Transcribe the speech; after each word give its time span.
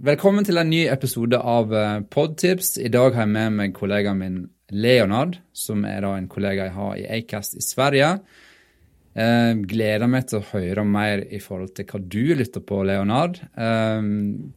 Velkommen 0.00 0.46
til 0.48 0.56
en 0.56 0.70
ny 0.72 0.86
episode 0.88 1.36
av 1.36 1.74
eh, 1.76 1.98
Podtips. 2.08 2.78
I 2.80 2.88
dag 2.88 3.12
har 3.12 3.26
jeg 3.26 3.32
med 3.34 3.56
meg 3.58 3.74
kollegaen 3.76 4.16
min 4.16 4.38
Leonard, 4.72 5.34
som 5.52 5.82
er 5.84 5.98
da 6.00 6.14
en 6.16 6.28
kollega 6.30 6.70
jeg 6.70 6.72
har 6.72 6.94
i 6.96 7.04
Acast 7.18 7.58
i 7.58 7.60
Sverige. 7.60 8.08
Eh, 9.12 9.50
gleder 9.68 10.08
meg 10.08 10.30
til 10.30 10.38
å 10.38 10.46
høre 10.54 10.86
mer 10.88 11.26
i 11.28 11.42
forhold 11.44 11.74
til 11.76 11.84
hva 11.90 12.00
du 12.00 12.32
lytter 12.40 12.64
på, 12.64 12.80
Leonard. 12.88 13.42
Eh, 13.52 14.08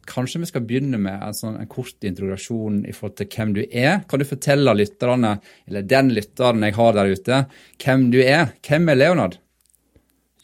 kanskje 0.08 0.40
vi 0.46 0.48
skal 0.48 0.64
begynne 0.64 1.02
med 1.04 1.20
en, 1.28 1.36
sånn, 1.36 1.60
en 1.60 1.68
kort 1.76 2.08
introduksjon 2.08 2.80
i 2.88 2.96
forhold 2.96 3.20
til 3.20 3.28
hvem 3.36 3.54
du 3.60 3.62
er. 3.66 4.00
Kan 4.08 4.24
du 4.24 4.28
fortelle 4.32 4.78
lytterne, 4.80 5.36
eller 5.68 5.88
den 5.92 6.16
lytteren 6.16 6.64
jeg 6.64 6.78
har 6.80 6.96
der 6.96 7.12
ute, 7.12 7.44
hvem 7.84 8.08
du 8.16 8.22
er? 8.24 8.54
Hvem 8.64 8.88
er 8.94 9.02
Leonard? 9.02 9.36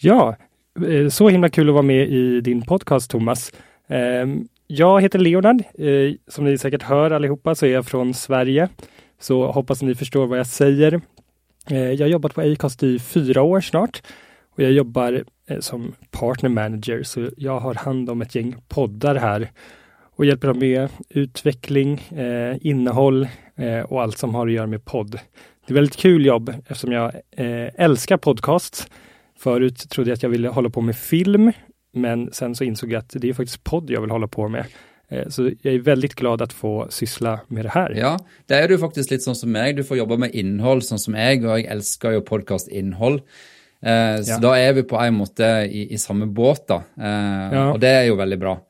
Ja, 0.04 0.34
eh, 0.76 1.08
så 1.08 1.32
himla 1.32 1.48
kul 1.48 1.72
att 1.72 1.80
vara 1.80 1.90
med 1.96 2.08
i 2.12 2.40
din 2.44 2.66
podcast 2.68 3.16
Thomas. 3.16 3.48
Eh, 3.88 4.26
jag 4.72 5.00
heter 5.00 5.18
Leonard. 5.18 5.62
Eh, 5.78 6.12
Som 6.28 6.44
ni 6.44 6.58
säkert 6.58 6.82
hör 6.82 7.10
allihopa 7.10 7.54
så 7.54 7.66
är 7.66 7.70
jag 7.70 7.86
från 7.86 8.14
Sverige. 8.14 8.68
Så 9.20 9.50
hoppas 9.52 9.82
ni 9.82 9.94
förstår 9.94 10.26
vad 10.26 10.38
jag 10.38 10.46
säger. 10.46 11.00
Eh, 11.70 11.78
Jag 11.92 12.06
har 12.06 12.10
jobbat 12.10 12.34
på 12.34 12.40
Acast 12.40 12.82
i 12.82 12.98
fyra 12.98 13.42
år 13.42 13.60
snart 13.60 14.02
och 14.50 14.62
jag 14.62 14.72
jobbar 14.72 15.24
eh, 15.46 15.58
som 15.60 15.92
partner 16.10 16.48
manager 16.50 17.02
så 17.02 17.28
jag 17.36 17.60
har 17.60 17.74
hand 17.74 18.10
om 18.10 18.22
ett 18.22 18.34
gäng 18.34 18.56
poddar 18.68 19.14
här 19.14 19.50
och 20.16 20.24
hjälper 20.24 20.48
dem 20.48 20.58
med 20.58 20.88
utveckling, 21.08 22.00
eh, 22.00 22.56
innehåll 22.60 23.28
eh, 23.56 23.80
och 23.80 24.02
allt 24.02 24.18
som 24.18 24.34
har 24.34 24.46
att 24.46 24.52
göra 24.52 24.66
med 24.66 24.84
podd. 24.84 25.10
Det 25.66 25.72
är 25.72 25.74
väldigt 25.74 25.96
kul 25.96 26.26
jobb 26.26 26.54
eftersom 26.60 26.92
jag 26.92 27.12
eh, 27.36 27.68
älskar 27.74 28.16
podcasts. 28.16 28.88
Förut 29.38 29.90
trodde 29.90 30.10
jag 30.10 30.14
att 30.14 30.22
jag 30.22 30.30
ville 30.30 30.48
hålla 30.48 30.70
på 30.70 30.80
med 30.80 30.96
film, 30.96 31.52
men 31.92 32.32
sen 32.32 32.54
så 32.54 32.64
insåg 32.64 32.92
jag 32.92 32.98
att 32.98 33.14
det 33.20 33.28
är 33.28 33.32
faktiskt 33.34 33.64
podd 33.64 33.90
jag 33.90 34.00
vill 34.00 34.10
hålla 34.10 34.26
på 34.28 34.48
med. 34.48 34.64
Eh, 35.08 35.28
Så 35.28 35.50
jag 35.62 35.74
är 35.74 35.78
väldigt 35.78 36.14
glad 36.14 36.42
att 36.42 36.52
få 36.52 36.86
syssla 36.90 37.40
med 37.48 37.64
det 37.64 37.68
här. 37.70 37.94
Ja, 37.96 38.18
det 38.46 38.54
er 38.54 38.68
du 38.68 38.78
faktisk 38.78 39.10
litt 39.10 39.22
sånn 39.22 39.34
som 39.34 39.50
meg. 39.52 39.76
Du 39.76 39.82
får 39.84 39.96
jobbe 39.98 40.16
med 40.16 40.34
innhold 40.34 40.82
sånn 40.86 40.98
som 41.02 41.14
jeg, 41.14 41.44
og 41.44 41.58
jeg 41.58 41.66
elsker 41.70 42.12
jo 42.14 42.20
podkastinnhold. 42.20 43.20
Eh, 43.82 44.20
så 44.22 44.30
Ja. 44.30 44.38
da 44.38 44.54
er 44.58 44.72
vi 44.72 44.82
på 44.82 45.00
en 45.02 45.14
måte 45.14 45.68
i, 45.72 45.92
i 45.92 45.96
samme 45.98 46.26
båt, 46.26 46.66
da. 46.68 46.82
Eh, 46.98 47.52
Ja. 47.54 47.72
Og 47.72 47.80
det 47.80 47.88
er 47.88 48.06
jo 48.06 48.16
veldig 48.16 48.38
bra. 48.38 48.60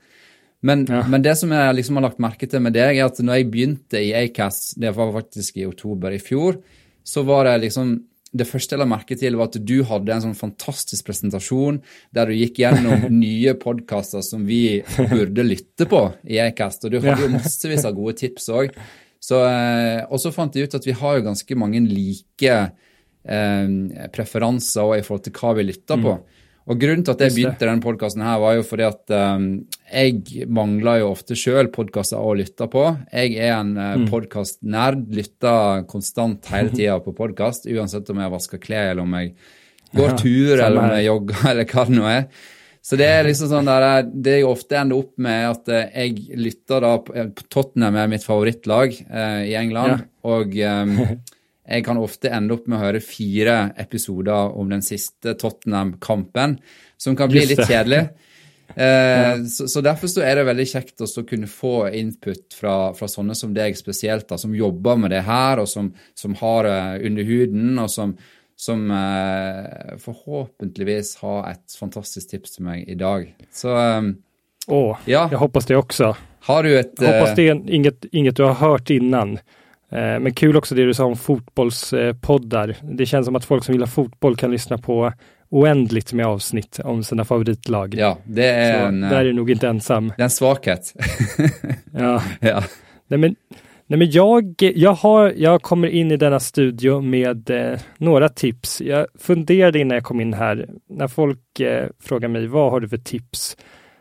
Men, 0.62 0.86
Ja. 0.88 1.06
men 1.08 1.22
det 1.22 1.36
som 1.38 1.50
jeg 1.50 1.74
liksom 1.74 1.94
har 1.96 2.02
lagt 2.02 2.18
merke 2.18 2.46
til 2.48 2.60
med 2.60 2.72
deg, 2.72 2.96
er 2.98 3.04
at 3.04 3.18
når 3.18 3.34
jeg 3.36 3.50
begynte 3.50 3.98
i 4.00 4.12
Acast, 4.12 4.78
det 4.80 4.94
var 4.94 5.12
faktisk 5.12 5.56
i 5.56 5.66
oktober 5.66 6.10
i 6.12 6.18
fjor, 6.18 6.56
så 7.04 7.22
var 7.24 7.44
det 7.44 7.60
liksom 7.70 8.04
det 8.30 8.46
første 8.46 8.76
jeg 8.76 8.80
la 8.80 8.86
merke 8.86 9.16
til, 9.18 9.36
var 9.38 9.50
at 9.50 9.58
du 9.66 9.80
hadde 9.86 10.14
en 10.14 10.24
sånn 10.28 10.38
fantastisk 10.38 11.08
presentasjon 11.08 11.80
der 12.14 12.30
du 12.30 12.36
gikk 12.38 12.60
gjennom 12.62 13.08
nye 13.24 13.56
podkaster 13.58 14.22
som 14.26 14.44
vi 14.46 14.80
burde 15.10 15.46
lytte 15.46 15.88
på 15.90 16.04
i 16.30 16.38
Acast, 16.42 16.86
og 16.86 16.94
du 16.94 17.00
hadde 17.02 17.26
jo 17.26 17.32
massevis 17.34 17.86
av 17.88 17.96
gode 17.98 18.18
tips 18.22 18.50
òg. 18.54 18.76
Og 19.20 20.16
så 20.22 20.34
fant 20.34 20.54
jeg 20.54 20.70
ut 20.70 20.78
at 20.78 20.86
vi 20.86 20.96
har 20.96 21.18
jo 21.18 21.26
ganske 21.26 21.58
mange 21.58 21.82
like 21.90 22.54
eh, 22.54 23.74
preferanser 24.14 24.94
i 25.00 25.02
forhold 25.06 25.26
til 25.26 25.36
hva 25.40 25.56
vi 25.58 25.66
lytter 25.72 26.00
på. 26.06 26.14
Og 26.70 26.78
grunnen 26.78 27.02
til 27.02 27.16
at 27.16 27.22
jeg 27.24 27.34
begynte 27.34 27.66
denne 27.66 27.82
podkasten 27.82 28.22
var 28.22 28.54
jo 28.54 28.62
fordi 28.62 28.84
at 28.86 29.10
eh, 29.16 29.46
jeg 29.90 30.46
mangler 30.54 31.00
jo 31.00 31.08
ofte 31.16 31.34
sjøl 31.38 31.66
podkaster 31.74 32.20
å 32.22 32.34
lytte 32.38 32.68
på. 32.70 32.84
Jeg 33.10 33.34
er 33.42 33.56
en 33.56 33.72
uh, 33.74 33.88
Mm. 33.98 34.04
podkastnerd, 34.12 35.08
lytter 35.16 35.82
konstant 35.90 36.46
hele 36.54 36.70
tida 36.70 37.00
på 37.02 37.14
podkast, 37.16 37.66
uansett 37.66 38.08
om 38.14 38.22
jeg 38.22 38.32
vasker 38.36 38.62
klær, 38.62 38.92
eller 38.92 39.02
om 39.02 39.16
jeg 39.18 39.32
går 39.98 40.12
Ja, 40.12 40.16
tur, 40.20 40.52
eller 40.62 40.78
om 40.84 40.94
jeg 40.94 41.08
jogger, 41.08 41.42
eller 41.50 41.66
hva 41.72 41.84
det 41.88 41.96
nå 41.98 42.06
er. 42.06 42.24
Så 42.86 42.96
det 42.96 43.08
er 43.12 43.26
liksom 43.26 43.50
sånn 43.50 43.66
der, 43.68 43.88
eh, 43.88 44.06
det 44.14 44.36
jeg 44.38 44.46
ofte 44.48 44.78
ender 44.78 45.02
opp 45.02 45.10
med 45.20 45.48
at 45.50 45.68
eh, 45.74 45.90
jeg 46.06 46.38
lytter 46.38 46.86
da 46.86 46.94
på, 47.02 47.16
eh, 47.18 47.26
på 47.34 47.48
Tottenham 47.52 47.98
er 47.98 48.14
mitt 48.14 48.24
favorittlag 48.24 48.94
eh, 49.10 49.42
i 49.50 49.56
England, 49.58 50.06
og 50.24 50.54
eh, 50.54 50.94
jeg 51.70 51.84
kan 51.86 52.00
ofte 52.02 52.32
ende 52.34 52.56
opp 52.56 52.66
med 52.66 52.78
å 52.78 52.82
høre 52.82 53.00
fire 53.04 53.70
episoder 53.78 54.56
om 54.58 54.70
den 54.72 54.82
siste 54.82 55.36
Tottenham-kampen, 55.38 56.58
som 57.00 57.16
kan 57.16 57.30
bli 57.30 57.46
litt 57.52 57.62
kjedelig. 57.66 58.08
Eh, 58.70 59.44
så, 59.50 59.64
så 59.68 59.80
derfor 59.82 60.06
så 60.06 60.22
er 60.22 60.36
det 60.38 60.44
veldig 60.46 60.64
kjekt 60.70 61.02
å 61.02 61.22
kunne 61.26 61.48
få 61.50 61.88
input 61.98 62.54
fra, 62.54 62.92
fra 62.94 63.08
sånne 63.10 63.34
som 63.34 63.50
deg 63.50 63.74
spesielt, 63.74 64.28
da, 64.30 64.38
som 64.38 64.54
jobber 64.54 65.00
med 65.02 65.10
det 65.10 65.24
her, 65.26 65.58
og 65.58 65.66
som, 65.66 65.88
som 66.14 66.36
har 66.38 66.68
det 66.68 67.08
under 67.10 67.26
huden, 67.26 67.72
og 67.82 67.90
som, 67.90 68.12
som 68.54 68.84
eh, 68.94 69.96
forhåpentligvis 69.98 71.16
har 71.24 71.50
et 71.50 71.76
fantastisk 71.80 72.30
tips 72.30 72.54
til 72.60 72.68
meg 72.68 72.86
i 72.86 72.94
dag. 72.94 73.26
Så 73.50 73.74
eh, 73.74 74.12
Åh, 74.70 74.98
Ja. 75.04 75.28
jag 75.32 75.38
hoppas 75.38 75.66
det 75.66 75.76
också. 75.76 76.16
har 76.40 76.62
du 76.62 76.78
et 76.78 76.92
Jag 76.98 77.06
hoppas 77.12 77.30
eh, 77.30 77.36
det 77.36 77.48
är 77.48 77.70
inget, 77.74 78.04
inget 78.12 78.36
du 78.36 78.42
har 78.42 78.54
hört 78.54 78.90
innan. 78.90 79.38
Eh, 79.92 80.20
Men 80.20 80.34
kul 80.34 80.56
också 80.56 80.74
det 80.74 80.84
du 80.86 80.94
sa 80.94 81.04
om 81.04 81.16
fotbollspoddar. 81.16 82.76
Det 82.82 83.06
känns 83.06 83.26
som 83.26 83.36
att 83.36 83.44
folk 83.44 83.64
som 83.64 83.74
gillar 83.74 83.86
fotboll 83.86 84.36
kan 84.36 84.50
lyssna 84.50 84.78
på 84.78 85.12
oändligt 85.48 86.12
med 86.12 86.26
avsnitt 86.26 86.80
om 86.84 87.02
sina 87.04 87.24
favoritlag. 87.24 87.94
Ja, 87.94 88.18
det 88.24 88.44
er 88.44 88.72
Så 88.80 88.86
en, 88.86 89.04
eh, 89.04 89.10
där 89.10 89.20
är 89.20 89.24
du 89.24 89.32
nog 89.32 89.50
inte 89.50 89.68
ensam. 89.68 90.08
det 90.16 90.22
er 90.22 90.24
en 90.24 90.30
svakhet. 90.30 90.94
Ja. 91.92 92.22
ja. 92.40 92.62
Nej 93.08 93.18
men, 93.18 93.36
nej 93.86 93.98
men 93.98 94.10
jag, 94.10 94.54
jag, 94.58 94.92
har, 94.92 95.32
jag 95.36 95.62
kommer 95.62 95.88
in 95.88 96.10
i 96.10 96.16
denna 96.16 96.40
studio 96.40 97.00
med 97.00 97.50
eh, 97.50 97.78
några 97.98 98.28
tips. 98.28 98.80
Jag 98.80 99.06
funderade 99.18 99.78
innan 99.78 99.94
jag 99.94 100.04
kom 100.04 100.20
in 100.20 100.34
här, 100.34 100.68
när 100.88 101.08
folk 101.08 101.60
eh, 101.60 101.88
frågar 102.02 102.28
mig 102.28 102.46
vad 102.46 102.70
har 102.70 102.80
du 102.80 102.88
för 102.88 102.96
tips? 102.98 103.56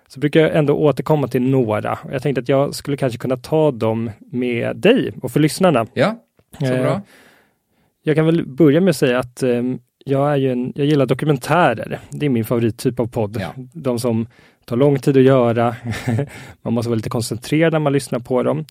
Så 0.09 0.19
brukar 0.19 0.39
jag 0.39 0.55
ändå 0.55 0.73
återkomma 0.73 1.27
till 1.27 1.41
några. 1.41 1.99
Jag 2.11 2.21
tänkte 2.21 2.41
att 2.41 2.49
jag 2.49 2.75
skulle 2.75 2.97
kanske 2.97 3.17
kunna 3.19 3.37
ta 3.37 3.71
dem 3.71 4.11
med 4.31 4.77
dig 4.77 5.11
och 5.21 5.31
för 5.31 5.39
lyssnarna. 5.39 5.85
ja, 5.93 6.15
så 6.59 6.65
Eh, 6.65 6.81
bra. 6.81 7.01
Jag 8.03 8.15
kan 8.15 8.25
väl 8.25 8.47
börja 8.47 8.81
med 8.81 8.89
att 8.89 8.95
säga 8.95 9.19
att 9.19 9.43
eh, 9.43 9.63
jag, 10.05 10.31
är 10.31 10.35
ju 10.35 10.51
en, 10.51 10.73
jag 10.75 10.85
gillar 10.85 11.05
dokumentärer. 11.05 11.99
Det 12.09 12.25
är 12.25 12.29
min 12.29 12.45
favorittyp 12.45 12.99
av 12.99 13.07
podd. 13.07 13.37
Ja. 13.39 13.53
De 13.73 13.99
som 13.99 14.27
tar 14.65 14.77
lång 14.77 14.99
tid 14.99 15.17
att 15.17 15.23
göra. 15.23 15.75
man 16.61 16.73
måste 16.73 16.89
vara 16.89 16.95
lite 16.95 17.09
koncentrerad 17.09 17.73
när 17.73 17.79
man 17.79 17.93
lyssnar 17.93 18.19
på 18.19 18.43
dem. 18.43 18.65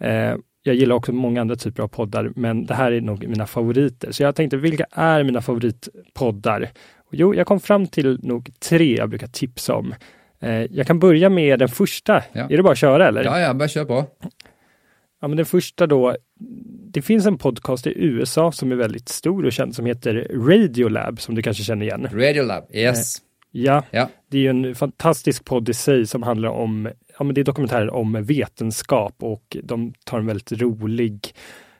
Eh, 0.00 0.34
jag 0.62 0.74
gillar 0.74 0.96
också 0.96 1.12
många 1.12 1.40
andra 1.40 1.56
typer 1.56 1.82
av 1.82 1.88
poddar, 1.88 2.32
men 2.36 2.66
det 2.66 2.74
här 2.74 2.92
är 2.92 3.00
nog 3.00 3.28
mina 3.28 3.46
favoriter. 3.46 4.12
Så 4.12 4.22
jag 4.22 4.34
tänkte, 4.34 4.56
vilka 4.56 4.86
är 4.90 5.24
mina 5.24 5.42
favoritpoddar? 5.42 6.70
Jo, 7.10 7.34
jag 7.34 7.46
kom 7.46 7.60
fram 7.60 7.86
till 7.86 8.18
nog 8.22 8.50
tre 8.60 8.96
jag 8.96 9.08
brukar 9.08 9.26
tipsa 9.26 9.74
om. 9.74 9.94
Eh, 10.42 10.50
jag 10.70 10.86
kan 10.86 10.98
börja 10.98 11.28
med 11.28 11.58
den 11.58 11.68
första. 11.68 12.22
Ja. 12.32 12.42
Är 12.50 12.56
det 12.56 12.62
bara 12.62 12.72
att 12.72 12.78
köra 12.78 13.08
eller? 13.08 13.24
Ja, 13.24 13.40
ja, 13.40 13.54
bare 13.54 13.68
kjør 13.68 13.84
på. 13.84 14.04
Ja, 15.20 15.28
men 15.28 15.36
den 15.36 15.46
första 15.46 15.86
då. 15.86 16.16
Det 16.92 17.02
finns 17.02 17.26
en 17.26 17.38
podcast 17.38 17.86
i 17.86 17.92
USA 17.96 18.52
som 18.52 18.72
är 18.72 18.76
väldigt 18.76 19.08
stor 19.08 19.44
och 19.46 19.52
känd 19.52 19.74
som 19.74 19.86
heter 19.86 20.26
Radiolab 20.48 21.20
som 21.20 21.34
du 21.34 21.42
kanske 21.42 21.62
känner 21.62 21.86
igen. 21.86 22.08
Radiolab, 22.12 22.64
yes. 22.72 23.16
Ja, 23.50 23.82
Ja. 23.90 24.08
det 24.30 24.38
är 24.38 24.42
ju 24.42 24.48
en 24.48 24.74
fantastisk 24.74 25.44
podd 25.44 25.68
i 25.68 25.74
sig 25.74 26.06
som 26.06 26.22
handlar 26.22 26.48
om, 26.48 26.88
ja 27.18 27.24
men 27.24 27.34
det 27.34 27.40
är 27.40 27.44
dokumentärer 27.44 27.94
om 27.94 28.24
vetenskap 28.24 29.14
och 29.18 29.56
de 29.62 29.92
tar 30.04 30.18
en 30.18 30.26
väldigt 30.26 30.52
rolig 30.52 31.12
eh, 31.12 31.30
ro- 31.30 31.32
eh, 31.32 31.71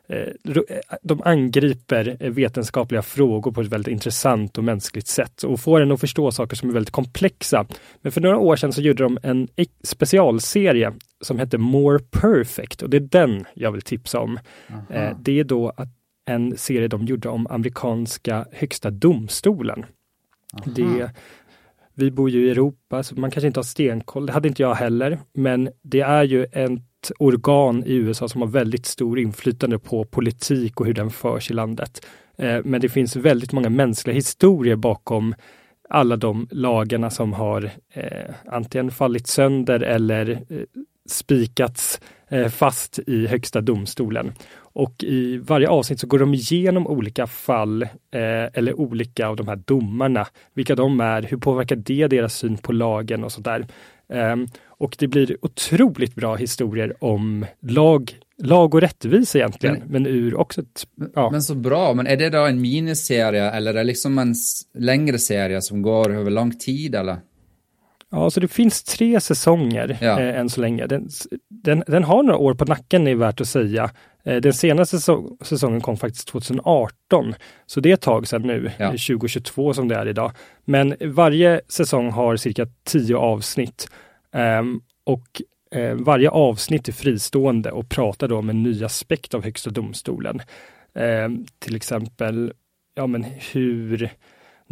de 1.02 1.22
angriper 1.24 2.16
eh, 2.20 2.30
vetenskapliga 2.30 3.02
frågor 3.02 3.52
på 3.52 3.60
ett 3.60 3.66
väldigt 3.68 3.92
intressant 3.92 4.58
och 4.58 4.64
mänskligt 4.64 5.06
sätt 5.06 5.42
och 5.42 5.60
får 5.60 5.80
en 5.80 5.92
att 5.92 6.00
förstå 6.00 6.30
saker 6.30 6.56
som 6.56 6.68
är 6.68 6.72
väldigt 6.72 6.90
komplexa. 6.92 7.66
Men 8.00 8.12
för 8.12 8.20
några 8.20 8.38
år 8.38 8.56
sedan 8.56 8.72
så 8.72 8.80
gjorde 8.80 9.02
de 9.02 9.18
en 9.22 9.48
ex- 9.56 9.72
specialserie 9.84 10.92
som 11.20 11.38
hette 11.38 11.58
More 11.58 11.98
Perfect 11.98 12.82
och 12.82 12.90
det 12.90 12.96
är 12.96 13.00
den 13.00 13.44
jag 13.54 13.72
vill 13.72 13.82
tipsa 13.82 14.20
om. 14.20 14.38
Eh, 14.90 15.16
Det 15.20 15.40
är 15.40 15.44
då 15.44 15.72
en 16.24 16.56
serie 16.56 16.88
de 16.88 17.04
gjorde 17.04 17.28
om 17.28 17.46
amerikanska 17.46 18.46
högsta 18.52 18.90
domstolen. 18.90 19.84
Det, 20.64 21.10
vi 21.94 22.10
bor 22.10 22.30
ju 22.30 22.46
i 22.46 22.50
Europa, 22.50 23.02
så 23.02 23.14
man 23.20 23.30
kanske 23.30 23.46
inte 23.46 23.58
har 23.58 23.64
stenkoll. 23.64 24.26
Det 24.26 24.32
hade 24.32 24.48
inte 24.48 24.62
jag 24.62 24.74
heller. 24.74 25.18
Men 25.34 25.70
det 25.82 26.00
är 26.00 26.24
ju 26.24 26.46
ett 27.02 27.12
organ 27.18 27.84
i 27.86 27.94
USA 27.94 28.28
som 28.28 28.40
har 28.40 28.48
väldigt 28.48 28.86
stor 28.86 29.18
inflytande 29.18 29.78
på 29.78 30.04
politik 30.04 30.80
och 30.80 30.86
hur 30.86 30.94
den 30.94 31.10
förs 31.10 31.50
i 31.50 31.54
landet. 31.54 32.06
Eh, 32.38 32.58
men 32.64 32.80
det 32.80 32.88
finns 32.88 33.16
väldigt 33.16 33.52
många 33.52 33.68
mänskliga 33.68 34.14
historier 34.14 34.76
bakom 34.76 35.34
alla 35.88 36.16
de 36.16 36.48
lagarna 36.50 37.10
som 37.10 37.32
har 37.32 37.70
eh, 37.92 38.34
antingen 38.46 38.90
fallit 38.90 39.26
sönder 39.26 39.80
eller 39.80 40.30
eh, 40.30 40.38
spikats 41.08 42.00
fast 42.50 42.98
i 43.06 43.26
Högsta 43.26 43.60
domstolen. 43.60 44.32
Och 44.74 45.04
i 45.04 45.36
varje 45.36 45.68
avsnitt 45.68 46.00
så 46.00 46.06
går 46.06 46.18
de 46.18 46.34
igenom 46.34 46.86
olika 46.86 47.26
fall 47.26 47.82
eh, 47.82 47.88
eller 48.52 48.80
olika 48.80 49.28
av 49.28 49.36
de 49.36 49.48
här 49.48 49.56
domarna. 49.56 50.26
Vilka 50.54 50.74
de 50.74 51.00
är, 51.00 51.22
hur 51.22 51.36
påverkar 51.36 51.76
det 51.76 52.06
deras 52.06 52.34
syn 52.34 52.56
på 52.56 52.72
lagen 52.72 53.24
och 53.24 53.32
sådär. 53.32 53.66
Eh, 54.08 54.36
och 54.82 54.96
det 54.98 55.08
blir 55.08 55.36
otroligt 55.42 56.14
bra 56.14 56.36
historier 56.36 57.04
om 57.04 57.46
lag, 57.60 58.16
lag 58.42 58.74
och 58.74 58.80
rättvisa 58.80 59.38
egentligen, 59.38 59.76
men, 59.78 60.02
men 60.02 60.06
ur 60.06 60.34
också 60.34 60.60
ett, 60.60 60.86
ja. 61.14 61.30
Men 61.30 61.42
så 61.42 61.54
bra, 61.54 61.94
men 61.94 62.06
är 62.06 62.16
det 62.16 62.30
då 62.30 62.46
en 62.46 62.60
miniserie 62.60 63.50
eller 63.50 63.70
är 63.70 63.78
det 63.78 63.84
liksom 63.84 64.18
en 64.18 64.34
längre 64.78 65.18
serie 65.18 65.62
som 65.62 65.82
går 65.82 66.12
över 66.12 66.30
lång 66.30 66.58
tid 66.58 66.94
eller? 66.94 67.16
Ja, 68.10 68.30
så 68.30 68.40
det 68.40 68.48
finns 68.48 68.82
tre 68.82 69.20
säsonger 69.20 69.98
ja. 70.00 70.20
eh, 70.20 70.40
än 70.40 70.48
så 70.48 70.60
länge. 70.60 70.86
Den, 70.86 71.08
den, 71.48 71.84
den, 71.86 72.04
har 72.04 72.22
några 72.22 72.38
år 72.38 72.54
på 72.54 72.64
nacken, 72.64 73.06
är 73.06 73.14
värt 73.14 73.40
att 73.40 73.48
säga. 73.48 73.90
Eh, 74.24 74.36
den 74.36 74.52
senaste 74.52 74.96
säsong, 74.96 75.36
säsongen 75.40 75.80
kom 75.80 75.96
faktiskt 75.96 76.28
2018, 76.28 77.34
så 77.66 77.80
det 77.80 77.90
är 77.90 77.94
ett 77.94 78.00
tag 78.00 78.28
sedan 78.28 78.42
nu, 78.42 78.70
ja. 78.78 78.86
2022 78.86 79.74
som 79.74 79.88
det 79.88 79.96
är 79.96 80.08
idag. 80.08 80.32
Men 80.64 80.94
varje 81.00 81.60
säsong 81.68 82.10
har 82.10 82.36
cirka 82.36 82.66
tio 82.84 83.16
avsnitt 83.16 83.88
eh, 83.90 83.92
och 85.04 85.42
eh, 85.74 85.94
varje 85.94 86.30
avsnitt 86.30 86.88
är 86.88 86.92
fristående 86.92 87.70
och 87.70 87.88
pratar 87.88 88.28
då 88.28 88.38
om 88.38 88.50
en 88.50 88.62
ny 88.62 88.84
aspekt 88.84 89.34
av 89.34 89.44
Högsta 89.44 89.70
domstolen. 89.70 90.42
Ehm, 90.94 91.46
till 91.58 91.76
exempel, 91.76 92.52
ja 92.94 93.06
men 93.06 93.24
hur 93.52 94.10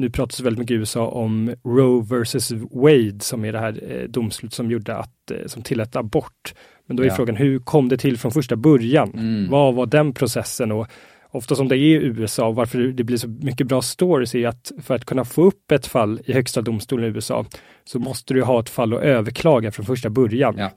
nu 0.01 0.11
pratas 0.11 0.37
det 0.37 0.45
väldigt 0.45 0.59
mycket 0.59 0.75
i 0.75 0.79
USA 0.79 1.07
om 1.07 1.55
Roe 1.65 2.03
versus 2.03 2.53
Wade 2.71 3.21
som 3.21 3.45
är 3.45 3.53
det 3.53 3.59
här 3.59 3.81
eh, 3.93 4.09
domslut 4.09 4.55
som 4.55 4.71
gjorde 4.71 4.97
att, 4.97 5.31
eh, 5.31 5.47
som 5.47 5.63
tillät 5.63 5.97
abort. 5.97 6.55
Men 6.87 6.97
då 6.97 7.03
är 7.03 7.07
ja. 7.07 7.15
frågan, 7.15 7.37
hur 7.37 7.59
kom 7.59 7.89
det 7.89 7.97
till 7.97 8.19
från 8.19 8.33
första 8.33 8.57
början? 8.57 9.11
Mm. 9.15 9.51
Vad 9.51 9.75
var 9.75 9.87
den 9.87 10.15
processen? 10.15 10.73
Och 10.73 10.87
ofta 11.31 11.55
som 11.55 11.69
det 11.69 11.77
är 11.77 11.79
i 11.79 11.93
USA, 11.93 12.51
varför 12.51 12.79
det 12.79 13.05
blir 13.05 13.17
så 13.17 13.29
mycket 13.29 13.67
bra 13.67 13.83
stories 13.83 14.35
är 14.35 14.49
att 14.49 14.73
för 14.83 14.95
att 14.95 15.05
kunna 15.05 15.25
få 15.25 15.43
upp 15.43 15.73
ett 15.73 15.87
fall 15.87 16.21
i 16.25 16.33
högsta 16.33 16.63
domstolen 16.63 17.05
i 17.05 17.09
USA 17.09 17.47
så 17.85 17.99
måste 17.99 18.35
du 18.35 18.43
ha 18.43 18.61
ett 18.61 18.69
fall 18.69 18.95
att 18.95 19.03
överklaga 19.03 19.73
från 19.73 19.87
första 19.87 20.11
början. 20.11 20.55
Ja. 20.59 20.71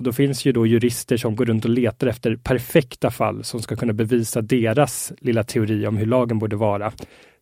Och 0.00 0.04
då 0.04 0.12
finns 0.12 0.44
ju 0.44 0.52
då 0.52 0.66
jurister 0.66 1.16
som 1.16 1.36
går 1.36 1.44
runt 1.44 1.64
och 1.64 1.70
letar 1.70 2.06
efter 2.06 2.36
perfekta 2.36 3.10
fall 3.10 3.44
som 3.44 3.62
ska 3.62 3.76
kunna 3.76 3.92
bevisa 3.92 4.42
deras 4.42 5.12
lilla 5.18 5.44
teori 5.44 5.86
om 5.86 5.96
hur 5.96 6.06
lagen 6.06 6.38
borde 6.38 6.56
vara. 6.56 6.92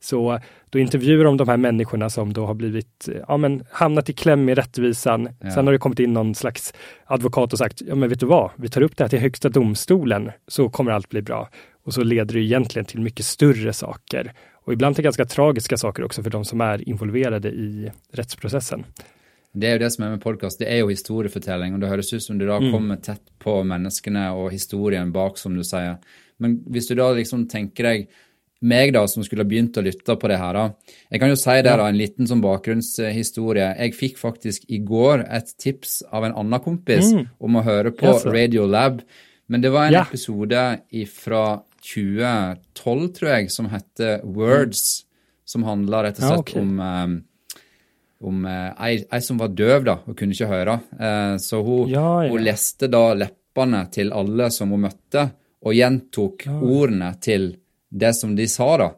Så 0.01 0.41
då 0.71 0.79
intervjuar 0.79 1.25
de 1.25 1.37
de 1.37 1.49
här 1.49 1.57
människorna 1.57 2.11
som 2.11 2.33
då 2.33 2.47
har 2.47 2.55
blivit, 2.55 3.09
ja 3.29 3.37
men 3.37 3.65
hamnat 3.71 4.09
i 4.09 4.13
kläm 4.13 4.45
med 4.45 4.59
rättvisan. 4.59 5.29
Ja. 5.41 5.51
Sen 5.51 5.67
har 5.67 5.73
det 5.73 5.79
kommit 5.79 5.99
in 5.99 6.13
någon 6.13 6.35
slags 6.35 6.75
advokat 7.07 7.53
och 7.53 7.59
sagt, 7.59 7.83
ja 7.87 7.95
men 7.95 8.09
vet 8.09 8.21
du 8.21 8.27
vad, 8.27 8.51
vi 8.57 8.69
tar 8.69 8.83
upp 8.83 8.97
det 8.97 9.05
här 9.05 9.09
till 9.09 9.19
högsta 9.19 9.49
domstolen 9.49 10.31
så 10.49 10.69
kommer 10.69 10.93
allt 10.93 11.09
bli 11.09 11.23
bra. 11.23 11.49
Och 11.85 11.95
så 11.95 12.03
leder 12.03 12.35
det 12.35 12.41
egentligen 12.41 12.87
till 12.87 13.01
mycket 13.01 13.27
större 13.27 13.73
saker. 13.73 14.33
Och 14.65 14.73
ibland 14.73 14.95
till 14.95 15.05
ganska 15.05 15.25
tragiska 15.25 15.77
saker 15.77 16.05
också 16.05 16.23
för 16.23 16.31
de 16.31 16.45
som 16.45 16.61
är 16.61 16.89
involverade 16.89 17.49
i 17.49 17.91
rättsprocessen. 18.13 18.85
Det 19.53 19.67
är 19.67 19.73
ju 19.73 19.79
det 19.79 19.91
som 19.91 20.05
är 20.05 20.11
med 20.11 20.21
podcast, 20.23 20.59
det 20.59 20.73
är 20.73 20.77
ju 20.77 20.91
historiefortelling 20.91 21.75
och 21.75 21.81
det 21.81 21.89
høres 21.89 22.13
ut 22.13 22.23
som 22.23 22.39
du 22.39 22.47
da 22.47 22.57
mm. 22.57 22.73
kommer 22.73 22.97
tätt 22.97 23.39
på 23.39 23.65
människorna 23.65 24.33
och 24.33 24.53
historien 24.53 25.13
bak, 25.13 25.39
som 25.39 25.57
du 25.57 25.65
säger. 25.65 25.97
Men 26.37 26.51
om 26.67 26.73
du 26.89 26.95
då 26.95 27.13
liksom 27.13 27.49
tänker 27.49 27.85
dig 27.85 28.09
meg, 28.61 28.93
da, 28.93 29.07
som 29.09 29.25
skulle 29.25 29.45
ha 29.45 29.49
begynt 29.49 29.77
å 29.79 29.85
lytte 29.87 30.17
på 30.19 30.31
det 30.31 30.39
her, 30.41 30.57
da. 30.57 30.95
Jeg 31.13 31.23
kan 31.23 31.31
jo 31.31 31.39
si 31.39 31.55
det, 31.63 31.75
da, 31.79 31.87
en 31.87 31.99
liten 31.99 32.29
sånn 32.29 32.43
bakgrunnshistorie. 32.43 33.71
Jeg 33.79 33.95
fikk 33.99 34.19
faktisk 34.19 34.67
i 34.67 34.81
går 34.83 35.25
et 35.25 35.53
tips 35.63 36.01
av 36.11 36.27
en 36.27 36.35
annen 36.43 36.63
kompis 36.65 37.13
mm. 37.15 37.25
om 37.39 37.59
å 37.59 37.65
høre 37.67 37.95
på 37.95 38.11
yes. 38.11 38.27
Radio 38.27 38.67
Lab. 38.67 39.03
Men 39.49 39.65
det 39.65 39.73
var 39.73 39.89
en 39.89 40.01
ja. 40.01 40.05
episode 40.05 40.65
fra 41.15 41.45
2012, 41.87 43.07
tror 43.17 43.31
jeg, 43.31 43.53
som 43.55 43.71
heter 43.71 44.25
Words, 44.27 45.05
som 45.49 45.65
handla 45.65 46.03
rett 46.05 46.19
og 46.19 46.27
slett 46.27 46.37
ja, 46.37 46.43
okay. 46.43 46.63
om 46.63 46.83
um, 46.83 47.17
om 48.25 48.45
uh, 48.45 48.71
ei, 48.83 49.05
ei, 49.05 49.21
som 49.23 49.39
var 49.39 49.53
døv 49.55 49.85
da, 49.87 49.99
og 50.07 50.17
kunne 50.19 50.35
ikke 50.35 50.51
høre. 50.51 50.79
Uh, 50.99 51.37
så 51.43 51.63
hun, 51.63 51.91
ja, 51.93 52.07
hun, 52.27 52.43
leste 52.43 52.91
da 52.91 53.13
leppene 53.15 53.85
til 53.95 54.15
alle 54.17 54.51
som 54.55 54.75
hun 54.75 54.87
møtte, 54.89 55.29
og 55.67 55.75
gjentok 55.75 56.47
ordene 56.49 57.13
til 57.23 57.53
det 57.89 58.15
som 58.17 58.35
de 58.39 58.47
sa, 58.51 58.71
da. 58.79 58.89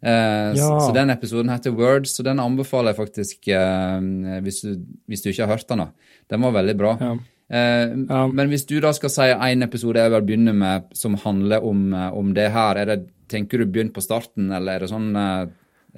Eh, 0.00 0.10
ja. 0.54 0.54
så, 0.54 0.80
så, 0.80 0.92
den 0.94 1.10
episoden 1.10 1.50
heter 1.50 1.74
Words, 1.74 2.12
så 2.16 2.22
den 2.22 2.38
anbefaler 2.38 2.92
jeg 2.92 3.00
faktisk 3.00 3.48
eh, 3.50 3.96
hvis, 4.44 4.60
du, 4.62 4.76
hvis, 5.10 5.24
du, 5.24 5.30
ikke 5.32 5.46
har 5.46 5.56
hørt 5.56 5.68
den. 5.70 5.82
da. 5.82 6.14
Den 6.30 6.44
var 6.46 6.54
veldig 6.54 6.76
bra. 6.78 6.92
Ja. 7.02 7.14
Eh, 7.48 7.96
ja. 8.04 8.22
Men 8.30 8.52
hvis 8.52 8.66
du 8.68 8.76
da 8.84 8.92
skal 8.94 9.12
si 9.12 9.28
én 9.32 9.64
episode 9.66 10.04
jeg 10.04 10.14
vil 10.14 10.26
begynne 10.28 10.54
med 10.54 10.92
som 10.96 11.18
handler 11.18 11.64
om, 11.66 11.88
eh, 11.94 12.10
om 12.14 12.30
det 12.36 12.50
her, 12.54 12.78
er 12.78 12.92
det, 12.92 12.98
tenker 13.28 13.58
du 13.58 13.66
begynn 13.66 13.92
på 13.94 14.04
starten, 14.04 14.52
eller 14.52 14.78
är 14.78 14.86
det 14.86 14.92
sånn 14.92 15.14
eh, 15.16 15.48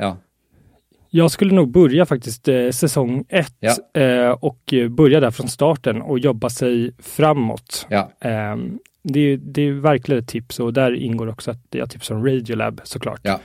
Ja. 0.00 0.14
Jag 1.10 1.30
skulle 1.30 1.54
nog 1.54 1.70
börja 1.70 2.06
faktiskt 2.06 2.48
eh, 2.48 2.70
säsong 2.70 3.24
ett 3.28 3.54
ja. 3.60 4.00
eh, 4.00 4.30
och 4.30 4.74
börja 4.90 5.20
där 5.20 5.30
från 5.30 5.48
starten 5.48 6.02
och 6.02 6.18
jobba 6.18 6.50
sig 6.50 6.92
framåt. 6.98 7.86
Ja. 7.90 8.12
Eh, 8.20 8.56
det, 9.02 9.36
det 9.36 9.62
är 9.62 9.72
verkligen 9.72 10.22
ett 10.22 10.28
tips 10.28 10.60
och 10.60 10.72
där 10.72 10.94
ingår 10.94 11.28
också 11.28 11.50
att 11.50 11.66
jag 11.70 11.90
tipsar 11.90 12.14
om 12.14 12.26
Radiolab 12.26 12.80
såklart. 12.84 13.20
Ja. 13.22 13.40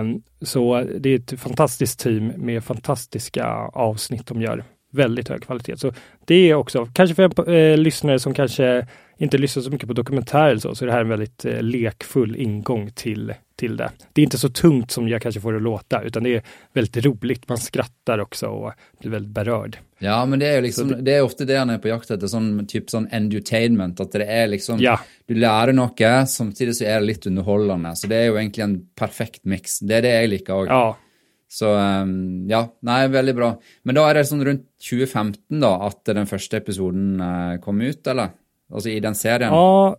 Um, 0.00 0.22
så 0.42 0.84
det 0.98 1.10
är 1.10 1.16
ett 1.18 1.40
fantastiskt 1.40 2.00
team 2.00 2.26
med 2.36 2.64
fantastiska 2.64 3.46
avsnitt 3.72 4.26
de 4.26 4.42
gör. 4.42 4.64
Väldigt 4.92 5.28
hög 5.28 5.42
kvalitet. 5.42 5.76
Så 5.76 5.92
det 6.24 6.34
är 6.50 6.54
också, 6.54 6.88
kanske 6.92 7.14
för 7.14 7.50
eh, 7.50 7.76
lyssnare 7.76 8.18
som 8.18 8.34
kanske 8.34 8.86
inte 9.18 9.38
lyssnar 9.38 9.62
så 9.62 9.70
mycket 9.70 9.88
på 9.88 9.92
dokumentärer 9.92 10.56
så, 10.56 10.74
så 10.74 10.84
är 10.84 10.86
det 10.86 10.92
här 10.92 11.00
en 11.00 11.08
väldigt 11.08 11.44
eh, 11.44 11.62
lekfull 11.62 12.36
ingång 12.36 12.90
till, 12.90 13.34
till 13.56 13.76
det. 13.76 13.90
Det 14.12 14.20
är 14.20 14.24
inte 14.24 14.38
så 14.38 14.48
tungt 14.48 14.90
som 14.90 15.08
jag 15.08 15.22
kanske 15.22 15.40
får 15.40 15.52
det 15.52 15.60
låta, 15.60 16.02
utan 16.02 16.22
det 16.22 16.34
är 16.34 16.42
väldigt 16.72 17.04
roligt. 17.04 17.48
Man 17.48 17.58
skrattar 17.58 18.18
också 18.18 18.46
och 18.46 18.72
blir 19.00 19.10
väldigt 19.10 19.32
berörd. 19.32 19.78
Ja, 19.98 20.26
men 20.26 20.38
det 20.38 20.46
är 20.46 20.56
ju 20.56 20.62
liksom, 20.62 20.88
det, 20.88 21.00
det, 21.00 21.14
är 21.14 21.22
ofta 21.22 21.44
det 21.44 21.56
han 21.56 21.70
är 21.70 21.78
på 21.78 21.88
jakt 21.88 22.10
efter, 22.10 22.26
sån 22.26 22.66
typ 22.66 22.90
sån 22.90 23.08
entertainment, 23.12 24.00
att 24.00 24.12
det 24.12 24.24
är 24.24 24.46
liksom, 24.46 24.78
ja. 24.80 25.00
du 25.26 25.34
lär 25.34 25.72
något, 25.72 26.30
samtidigt 26.30 26.76
så 26.76 26.84
är 26.84 27.00
det 27.00 27.06
lite 27.06 27.28
underhållande. 27.28 27.96
Så 27.96 28.06
det 28.06 28.16
är 28.16 28.24
ju 28.24 28.38
egentligen 28.38 28.70
en 28.70 28.88
perfekt 28.94 29.44
mix. 29.44 29.78
Det 29.80 29.94
är 29.94 30.02
det 30.02 30.20
jag 30.20 30.28
liker 30.28 30.54
också. 30.54 30.72
Ja. 30.72 30.96
Så 31.48 31.74
um, 31.76 32.48
ja, 32.50 32.76
nej, 32.80 33.08
väldigt 33.08 33.36
bra. 33.36 33.60
Men 33.82 33.94
då 33.94 34.04
är 34.04 34.14
det 34.14 34.24
sånn 34.24 34.44
runt 34.44 34.66
2015 34.90 35.60
då, 35.60 35.68
att 35.68 36.04
den 36.04 36.26
första 36.26 36.56
episoden 36.56 37.20
uh, 37.20 37.60
kom 37.60 37.80
ut, 37.80 38.06
eller? 38.06 38.28
Alltså 38.72 38.88
i 38.88 39.00
den 39.00 39.14
serien? 39.14 39.52
Ja, 39.52 39.96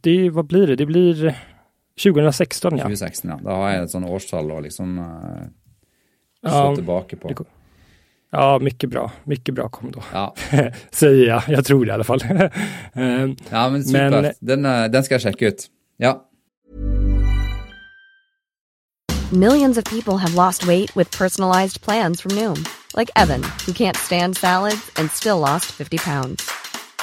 det, 0.00 0.30
vad 0.30 0.46
blir 0.46 0.66
det? 0.66 0.76
Det 0.76 0.86
blir 0.86 1.38
2016 2.02 2.72
ja. 2.72 2.78
2016 2.78 3.30
ja. 3.30 3.40
Då 3.42 3.50
har 3.50 3.70
jag 3.70 3.84
ett 3.84 3.90
sånt 3.90 4.06
årstal 4.06 4.56
att 4.56 4.62
liksom 4.62 4.98
uh, 4.98 5.04
ja, 6.40 6.74
tillbaka 6.74 7.16
på. 7.16 7.28
Det, 7.28 7.44
ja, 8.30 8.58
mycket 8.58 8.90
bra. 8.90 9.12
Mycket 9.24 9.54
bra 9.54 9.68
kom 9.68 9.90
då. 9.92 10.02
Ja. 10.12 10.34
Säger 10.90 11.28
jag. 11.28 11.42
Jag 11.48 11.64
tror 11.64 11.84
det 11.84 11.88
i 11.88 11.92
alla 11.92 12.04
fall. 12.04 12.20
Ehm, 12.92 13.36
ja, 13.50 13.70
men 13.70 13.84
super. 13.84 14.10
Men, 14.10 14.32
den, 14.40 14.66
uh, 14.66 14.90
den 14.90 15.04
ska 15.04 15.14
jag 15.14 15.22
checka 15.22 15.46
ut. 15.46 15.66
Ja. 15.96 16.30
Millions 19.32 19.78
of 19.78 19.84
people 19.84 20.16
have 20.16 20.34
lost 20.34 20.66
weight 20.66 20.96
with 20.96 21.18
personalized 21.18 21.82
plans 21.82 22.20
from 22.20 22.32
Noom. 22.36 22.64
Like 22.96 23.10
Evan, 23.16 23.42
who 23.66 23.72
can't 23.72 23.96
stand 23.96 24.36
salads 24.36 24.90
and 24.96 25.10
still 25.10 25.38
lost 25.38 25.64
50 25.64 25.98
pounds. 25.98 26.63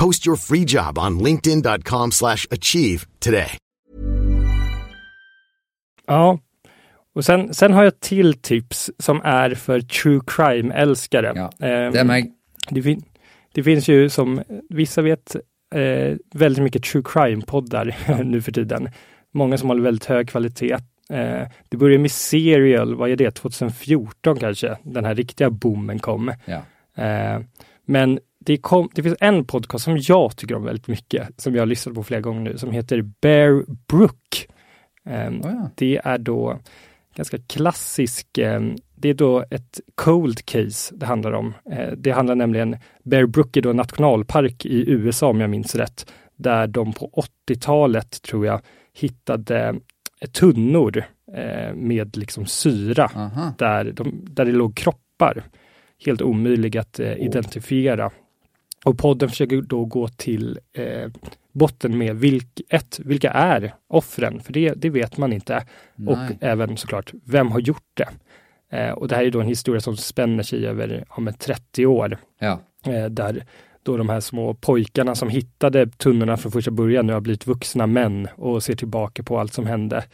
Post 0.00 0.26
your 0.26 0.36
free 0.36 0.64
job 0.68 0.98
on 0.98 1.18
linkedin.com/achieve 1.24 3.00
today. 3.18 3.50
Ja, 6.06 6.38
Och 7.14 7.24
sen, 7.24 7.54
sen 7.54 7.72
har 7.72 7.84
jag 7.84 8.00
till 8.00 8.34
tips 8.34 8.90
som 8.98 9.20
är 9.24 9.54
för 9.54 9.80
true 9.80 10.20
crime-älskare. 10.26 11.32
Ja, 11.36 11.66
Ehm, 11.66 11.92
det 11.92 12.00
är 12.00 12.04
mig. 12.04 12.32
det, 12.70 12.82
fin- 12.82 13.04
det 13.54 13.62
finns 13.62 13.88
ju 13.88 14.08
som 14.08 14.42
vissa 14.68 15.02
vet 15.02 15.36
eh, 15.74 16.16
väldigt 16.34 16.62
mycket 16.64 16.82
true 16.84 17.02
crime-poddar 17.02 17.96
nu 18.24 18.42
för 18.42 18.52
tiden. 18.52 18.88
Många 19.34 19.58
som 19.58 19.68
håller 19.68 19.82
väldigt 19.82 20.04
hög 20.04 20.28
kvalitet. 20.28 20.72
Eh, 21.10 21.48
det 21.68 21.76
började 21.76 22.02
med 22.02 22.10
Serial, 22.12 22.94
vad 22.94 23.10
är 23.10 23.16
det, 23.16 23.30
2014 23.30 24.36
kanske, 24.38 24.76
den 24.82 25.04
här 25.04 25.14
riktiga 25.14 25.50
boomen 25.50 25.98
kom. 25.98 26.32
Ja. 26.44 26.62
Eh, 27.04 27.40
men 27.86 28.18
det, 28.48 28.56
kom, 28.56 28.88
det 28.94 29.02
finns 29.02 29.16
en 29.20 29.44
podcast 29.44 29.84
som 29.84 29.98
jag 29.98 30.36
tycker 30.36 30.54
om 30.54 30.64
väldigt 30.64 30.88
mycket, 30.88 31.28
som 31.36 31.54
jag 31.54 31.62
har 31.62 31.66
lyssnat 31.66 31.94
på 31.94 32.02
flera 32.02 32.20
gånger 32.20 32.40
nu, 32.40 32.58
som 32.58 32.70
heter 32.70 33.02
Bear 33.02 33.64
Brook. 33.88 34.48
Eh, 35.04 35.28
Oh, 35.28 35.40
ja. 35.42 35.70
Det 35.74 36.00
är 36.04 36.18
då 36.18 36.58
ganska 37.14 37.38
klassisk, 37.38 38.38
eh, 38.38 38.60
det 38.94 39.08
är 39.08 39.14
då 39.14 39.44
ett 39.50 39.80
cold 39.94 40.44
case 40.44 40.94
det 40.96 41.06
handlar 41.06 41.32
om. 41.32 41.54
Eh, 41.72 41.92
det 41.96 42.10
handlar 42.10 42.34
nämligen, 42.34 42.76
Bear 43.04 43.26
Brook 43.26 43.56
är 43.56 43.62
då 43.62 43.70
en 43.70 43.76
nationalpark 43.76 44.66
i 44.66 44.90
USA 44.90 45.28
om 45.28 45.40
jag 45.40 45.50
minns 45.50 45.74
rätt, 45.74 46.12
där 46.36 46.66
de 46.66 46.92
på 46.92 47.24
80-talet 47.48 48.22
tror 48.22 48.46
jag 48.46 48.60
hittade 48.94 49.74
tunnor 50.32 51.04
eh, 51.34 51.74
med 51.74 52.16
liksom 52.16 52.46
syra 52.46 53.10
Aha. 53.14 53.52
där, 53.58 53.92
de, 53.92 54.24
där 54.24 54.44
det 54.44 54.52
låg 54.52 54.76
kroppar. 54.76 55.42
Helt 56.04 56.22
omöjliga 56.22 56.80
att 56.80 57.00
eh, 57.00 57.12
identifiera. 57.12 58.10
Och 58.84 58.98
podden 58.98 59.28
försöker 59.28 59.62
då 59.62 59.84
gå 59.84 60.08
till 60.08 60.58
eh, 60.72 61.10
botten 61.52 61.98
med 61.98 62.16
vilk, 62.16 62.60
ett, 62.68 63.00
vilka 63.04 63.30
är 63.30 63.74
offren? 63.88 64.40
För 64.40 64.52
det, 64.52 64.74
det 64.76 64.90
vet 64.90 65.16
man 65.16 65.32
inte. 65.32 65.56
Och 66.06 66.18
Nej. 66.18 66.38
även 66.40 66.76
såklart, 66.76 67.12
vem 67.24 67.50
har 67.50 67.60
gjort 67.60 67.90
det? 67.94 68.08
Eh, 68.70 68.90
och 68.90 69.08
det 69.08 69.16
här 69.16 69.24
är 69.24 69.30
då 69.30 69.40
en 69.40 69.46
historia 69.46 69.80
som 69.80 69.96
spänner 69.96 70.42
sig 70.42 70.66
över 70.66 71.04
men 71.18 71.34
30 71.34 71.86
år. 71.86 72.18
Ja. 72.38 72.60
Eh, 72.86 73.04
där 73.04 73.44
då 73.82 73.96
de 73.96 74.08
här 74.08 74.20
små 74.20 74.54
pojkarna 74.54 75.14
som 75.14 75.28
hittade 75.28 75.86
tunnorna 75.86 76.36
från 76.36 76.52
första 76.52 76.70
början 76.70 77.06
nu 77.06 77.12
har 77.12 77.20
blivit 77.20 77.46
vuxna 77.46 77.86
män 77.86 78.28
och 78.36 78.62
ser 78.62 78.74
tillbaka 78.74 79.22
på 79.22 79.38
allt 79.38 79.52
som 79.52 79.66
hände. 79.66 80.04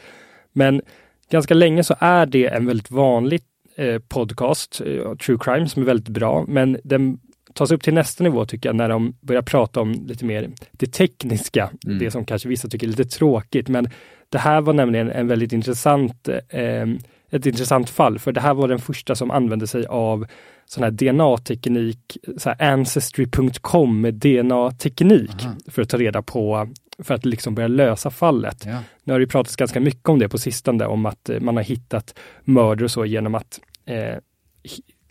Men 0.52 0.83
ganska 1.30 1.54
länge 1.54 1.85
så 1.85 1.94
är 1.99 2.26
det 2.26 2.47
en 2.47 2.66
väldigt 2.66 2.90
vanlig 2.90 3.42
eh, 3.76 3.99
podcast, 3.99 4.80
eh, 4.80 5.14
True 5.14 5.38
Crime, 5.40 5.68
som 5.68 5.83
är 5.83 5.87
väldigt 5.87 6.09
bra, 6.09 6.44
men 6.49 6.78
den 6.85 7.18
tas 7.54 7.70
upp 7.70 7.82
till 7.82 7.94
nästa 7.94 8.25
nivå 8.25 8.44
tycker 8.46 8.68
jag 8.68 8.76
när 8.76 8.88
de 8.88 9.16
börjar 9.20 9.42
prata 9.42 9.80
om 9.80 9.92
lite 9.92 10.25
mer 10.25 10.50
det 10.73 10.87
tekniska, 10.92 11.70
Mm. 11.87 11.99
det 11.99 12.11
som 12.11 12.25
kanske 12.25 12.49
vissa 12.49 12.68
tycker 12.68 12.87
är 12.87 12.90
lite 12.90 13.04
tråkigt, 13.04 13.68
men 13.68 13.88
det 14.28 14.38
här 14.38 14.61
var 14.61 14.73
nämligen 14.73 15.11
en 15.11 15.28
väldigt 15.28 15.52
intressant 15.52 16.28
eh, 16.49 16.87
ett 17.30 17.46
intressant 17.46 17.90
fall, 17.90 18.18
för 18.18 18.32
det 18.32 18.40
här 18.40 18.54
var 18.54 18.68
den 18.68 18.78
första 18.78 19.14
som 19.14 19.30
använde 19.30 19.66
sig 19.66 19.87
av 19.87 20.26
sån 20.66 20.84
här 20.84 20.90
DNA-teknik, 20.90 22.16
så 22.38 22.54
Ancestry.com 22.58 24.02
DNA-teknik 24.12 25.30
för 25.66 25.82
att 25.82 25.88
ta 25.88 25.96
reda 25.96 26.23
på, 26.23 26.68
för 26.99 27.14
att 27.14 27.25
liksom 27.25 27.54
börja 27.54 27.68
lösa 27.68 28.11
fallet. 28.11 28.64
Ja. 28.66 28.78
Nu 29.04 29.12
har 29.12 29.20
det 29.20 29.26
pratats 29.26 29.56
ganska 29.56 29.80
mycket 29.80 30.08
om 30.08 30.18
det 30.18 30.28
på 30.28 30.38
sistone, 30.38 30.87
om 30.87 31.06
att 31.06 31.28
eh, 31.28 31.40
man 31.40 31.56
har 31.56 31.62
hittat 31.62 32.14
mördare 32.44 32.84
och 32.84 32.90
så 32.90 33.04
genom 33.04 33.34
att 33.34 33.61
eh, 33.87 34.16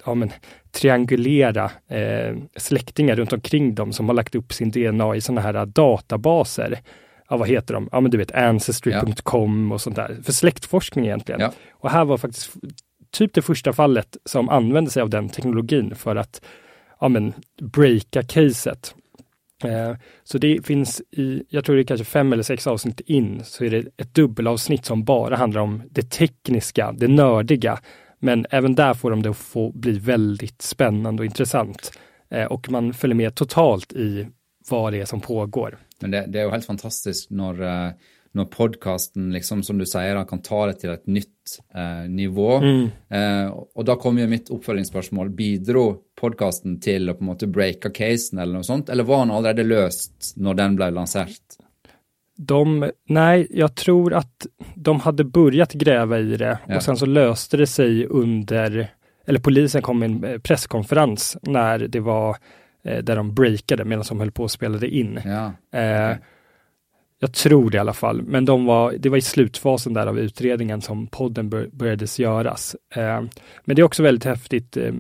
ja, 0.06 0.14
men, 0.14 0.32
triangulera 0.72 1.72
eh, 1.88 2.36
släktingar 2.58 3.16
runt 3.16 3.34
omkring 3.34 3.76
dem 3.76 3.94
som 3.94 4.08
har 4.08 4.16
lagt 4.16 4.36
upp 4.36 4.54
sin 4.54 4.72
DNA 4.72 5.16
i 5.16 5.22
sådana 5.22 5.42
här 5.42 5.66
databaser. 5.66 6.80
Ja, 7.30 7.38
vad 7.38 7.48
heter 7.48 7.74
de? 7.74 7.90
Ja, 7.92 8.00
men 8.00 8.12
du 8.12 8.18
vet 8.18 8.32
Ancestry.com 8.32 9.72
och 9.72 9.82
sånt 9.82 9.96
där. 9.96 10.18
För 10.24 10.32
släktforskning 10.32 11.06
egentligen. 11.06 11.42
Ja. 11.42 11.52
Och 11.72 11.90
här 11.90 12.06
var 12.06 12.18
faktiskt 12.18 12.54
typ 13.12 13.34
det 13.34 13.42
första 13.42 13.74
fallet 13.74 14.18
som 14.26 14.50
använde 14.50 14.92
sig 14.92 15.02
av 15.02 15.10
den 15.10 15.30
teknologin 15.30 15.96
för 15.96 16.16
att 16.16 16.42
ja, 17.00 17.08
men, 17.10 17.34
breaka 17.62 18.24
caset. 18.24 18.96
Eh, 19.64 19.96
så 20.24 20.38
det 20.38 20.66
finns 20.66 21.02
i, 21.12 21.44
jag 21.50 21.66
tror 21.66 21.76
det 21.76 21.82
är 21.82 21.86
kanske 21.86 22.06
fem 22.06 22.34
eller 22.34 22.44
sex 22.44 22.68
avsnitt 22.68 23.00
in, 23.00 23.42
så 23.44 23.66
är 23.66 23.70
det 23.70 23.86
ett 23.98 24.14
dubbelavsnitt 24.14 24.86
som 24.86 25.04
bara 25.04 25.36
handlar 25.36 25.62
om 25.62 25.84
det 25.90 26.10
tekniska, 26.10 26.92
det 26.92 27.08
nördiga. 27.08 27.80
Men 28.24 28.46
även 28.50 28.76
där 28.76 28.94
får 28.94 29.10
de 29.10 29.22
det 29.22 29.30
att 29.30 29.38
få 29.38 29.72
bli 29.72 30.00
väldigt 30.00 30.62
spännande 30.62 31.22
och 31.22 31.26
intressant. 31.26 31.92
Eh, 32.30 32.46
och 32.46 32.72
man 32.72 32.94
följer 32.94 33.16
med 33.16 33.36
totalt 33.36 33.94
i 33.94 34.28
vad 34.70 34.94
det 34.94 35.02
är 35.02 35.06
som 35.06 35.22
pågår. 35.22 35.78
Men 36.00 36.12
det, 36.12 36.26
det 36.28 36.40
er 36.40 36.48
jo 36.48 36.54
helt 36.54 36.68
fantastisk 36.68 37.34
når, 37.36 37.60
eh, 37.68 38.14
når 38.32 38.46
podkasten, 38.46 39.28
liksom, 39.34 39.64
som 39.64 39.78
du 39.78 39.86
da, 39.86 40.24
kan 40.24 40.42
ta 40.42 40.66
det 40.68 40.78
til 40.80 40.94
et 40.94 41.08
nytt 41.08 41.58
eh, 41.76 42.08
nivå. 42.08 42.64
Eh, 43.10 43.48
og 43.52 43.86
da 43.86 43.96
kommer 44.00 44.24
jo 44.24 44.32
mitt 44.32 44.52
oppfølgingsspørsmål. 44.56 45.30
Bidro 45.36 45.86
podkasten 46.16 46.80
til 46.80 47.12
å 47.12 47.18
på 47.18 47.28
en 47.28 47.32
måte 47.34 47.52
breake 47.52 47.92
casen, 47.92 48.40
eller 48.40 48.62
noe 48.62 48.68
sånt? 48.68 48.90
Eller 48.90 49.04
var 49.04 49.26
den 49.26 49.36
allerede 49.36 49.68
løst 49.68 50.38
når 50.40 50.60
den 50.64 50.80
ble 50.80 50.94
lansert? 50.96 51.60
De, 52.38 52.92
nej, 53.10 53.48
jag 53.50 53.76
tror 53.76 54.14
att 54.14 54.46
de 54.76 55.00
hade 55.00 55.24
börjat 55.24 55.74
gräva 55.74 56.20
i 56.20 56.38
det 56.38 56.58
Ja. 56.68 56.76
och 56.76 56.84
sen 56.84 56.98
så 56.98 57.06
löste 57.06 57.58
det 57.58 57.68
sig 57.68 58.06
under, 58.06 58.88
eller 59.28 59.40
polisen 59.40 59.82
kom 59.82 60.00
med 60.00 60.10
en 60.12 60.24
eh, 60.24 60.38
presskonferens 60.40 61.38
när 61.42 61.80
det 61.80 62.00
var 62.00 62.38
eh, 62.86 63.04
där 63.04 63.16
de 63.16 63.34
breakade 63.36 63.86
medan 63.86 64.06
de 64.10 64.20
höll 64.20 64.32
på 64.32 64.44
och 64.44 64.52
spelade 64.52 64.88
in. 64.88 65.20
Ja. 65.26 65.54
Eh, 65.80 66.18
jag 67.20 67.34
tror 67.34 67.70
det 67.70 67.76
i 67.78 67.80
alla 67.80 67.94
fall, 67.94 68.22
men 68.22 68.46
de 68.46 68.66
var, 68.66 68.94
det 69.00 69.10
var 69.10 69.18
i 69.18 69.22
slutfasen 69.22 69.94
där 69.94 70.08
av 70.08 70.20
utredningen 70.20 70.82
som 70.82 71.08
podden 71.08 71.50
bör, 71.50 71.68
började 71.72 72.06
göras. 72.18 72.76
Eh, 72.96 73.22
men 73.66 73.76
det 73.76 73.82
är 73.82 73.84
också 73.84 74.04
väldigt 74.04 74.26
häftigt. 74.26 74.78
Eh, 74.78 74.94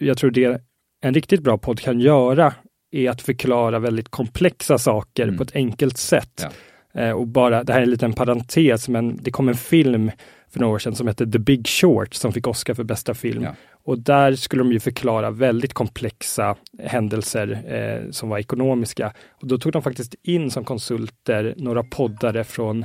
jag 0.00 0.18
tror 0.18 0.30
det 0.30 0.62
en 1.02 1.14
riktigt 1.14 1.42
bra 1.42 1.58
podd 1.58 1.80
kan 1.80 2.00
göra 2.00 2.54
är 2.92 3.10
att 3.10 3.22
förklara 3.22 3.78
väldigt 3.78 4.08
komplexa 4.08 4.78
saker 4.78 5.22
Mm. 5.22 5.36
på 5.36 5.42
ett 5.42 5.54
enkelt 5.56 5.96
sätt. 5.96 6.40
Ja. 6.42 6.48
Eh, 6.94 7.10
och 7.10 7.26
bara, 7.26 7.64
det 7.64 7.72
här 7.72 7.80
är 7.80 7.84
en 7.84 7.90
liten 7.90 8.12
parentes, 8.12 8.88
men 8.88 9.18
det 9.22 9.30
kom 9.30 9.48
en 9.48 9.54
film 9.54 10.10
för 10.52 10.60
några 10.60 10.74
år 10.74 10.78
sedan 10.78 10.94
som 10.94 11.06
hette 11.06 11.26
The 11.26 11.38
Big 11.38 11.66
Short 11.66 12.14
som 12.14 12.32
fick 12.32 12.46
Oscar 12.46 12.74
för 12.74 12.84
bästa 12.84 13.14
film. 13.14 13.42
Ja. 13.42 13.54
Och 13.84 13.98
där 13.98 14.34
skulle 14.34 14.60
de 14.60 14.72
ju 14.72 14.80
förklara 14.80 15.30
väldigt 15.30 15.74
komplexa 15.74 16.56
händelser 16.84 17.62
eh, 17.66 18.10
som 18.10 18.28
var 18.28 18.38
ekonomiska. 18.38 19.12
Och 19.30 19.46
då 19.46 19.58
tog 19.58 19.72
de 19.72 19.82
faktiskt 19.82 20.14
in 20.22 20.50
som 20.50 20.64
konsulter 20.64 21.54
några 21.56 21.82
poddare 21.82 22.44
från 22.44 22.84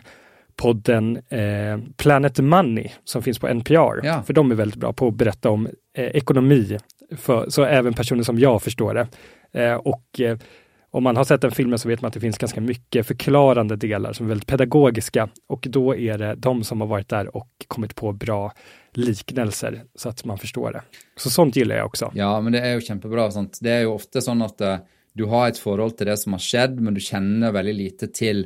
podden 0.56 1.18
eh, 1.30 1.80
Planet 1.98 2.40
Money 2.40 2.90
som 3.04 3.22
finns 3.22 3.40
på 3.40 3.48
NPR. 3.48 4.06
Ja. 4.06 4.24
För 4.26 4.34
de 4.34 4.52
är 4.52 4.56
väldigt 4.56 4.80
bra 4.80 4.94
på 4.94 5.08
att 5.08 5.16
berätta 5.16 5.50
om 5.50 5.68
eh, 5.98 6.06
ekonomi, 6.06 6.78
för, 7.18 7.50
så 7.50 7.64
även 7.64 7.94
personer 7.94 8.24
som 8.24 8.40
jag 8.40 8.64
förstår 8.64 8.94
det. 8.94 9.08
Eh, 9.64 9.76
och 9.76 10.20
eh, 10.20 10.38
om 10.96 11.04
man 11.04 11.18
har 11.18 11.24
sett 11.24 11.42
den 11.42 11.52
filmen 11.52 11.80
så 11.80 11.88
vet 11.88 12.02
man 12.02 12.08
att 12.08 12.14
det 12.14 12.20
finns 12.20 12.38
ganska 12.38 12.62
mycket 12.62 13.08
förklarande 13.08 13.76
delar 13.76 14.14
som 14.14 14.26
är 14.26 14.30
väldigt 14.30 14.48
pedagogiska 14.48 15.30
och 15.48 15.68
då 15.70 15.96
är 15.96 16.18
det 16.18 16.36
de 16.36 16.64
som 16.64 16.82
har 16.82 16.88
varit 16.88 17.10
där 17.10 17.36
och 17.36 17.50
kommit 17.68 17.96
på 17.96 18.14
bra 18.14 18.54
liknelser 18.94 19.84
så 19.96 20.10
att 20.10 20.26
man 20.26 20.38
förstår 20.38 20.72
det. 20.72 20.82
Så 21.16 21.30
sånt 21.30 21.56
gillar 21.56 21.76
jag 21.76 21.86
också. 21.86 22.12
Ja, 22.14 22.42
men 22.42 22.54
det 22.54 22.74
jo 22.74 22.80
kjempebra. 22.80 23.32
Sant? 23.32 23.60
Det 23.62 23.74
er 23.74 23.82
jo 23.84 23.98
ofte 23.98 24.24
sånn 24.24 24.46
at 24.46 24.62
eh, 24.62 24.78
du 25.14 25.26
har 25.28 25.50
et 25.52 25.60
forhold 25.60 25.98
til 26.00 26.08
det 26.08 26.16
som 26.22 26.38
har 26.38 26.44
skjedd, 26.44 26.80
men 26.80 26.96
du 26.96 27.04
kjenner 27.04 27.52
veldig 27.52 27.76
lite 27.76 28.08
til 28.08 28.46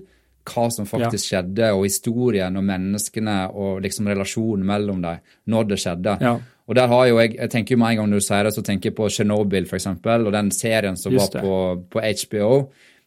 hva 0.50 0.65
som 0.74 0.89
faktisk 0.89 1.29
skjedde, 1.29 1.70
og 1.77 1.86
historien 1.86 2.58
og 2.58 2.65
menneskene 2.65 3.44
og 3.53 3.84
liksom 3.86 4.10
relasjonen 4.10 4.65
mellom 4.65 5.06
dem 5.06 5.22
når 5.53 5.70
det 5.70 5.79
skjedde. 5.86 6.18
Ja. 6.18 6.39
Og 6.69 6.75
der 6.77 6.88
har 6.91 7.07
jo 7.09 7.17
jeg, 7.17 7.33
jeg 7.39 7.49
tenker 7.49 7.73
jo 7.75 7.79
med 7.81 7.95
en 7.95 7.97
gang 8.03 8.11
når 8.11 8.21
du 8.21 8.25
sier 8.27 8.45
det, 8.45 8.53
så 8.53 8.61
tenker 8.65 8.91
jeg 8.91 8.95
på 8.99 9.07
Chernobyl 9.09 9.65
for 9.65 9.79
eksempel, 9.79 10.27
og 10.29 10.35
den 10.35 10.51
serien 10.53 10.97
som 11.01 11.11
Just 11.15 11.33
var 11.33 11.41
på, 11.41 11.55
på 11.95 12.03
HBO. 12.03 12.51